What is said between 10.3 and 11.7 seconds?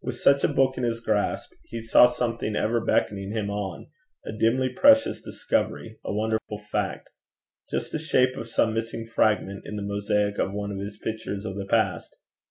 of one of his pictures of the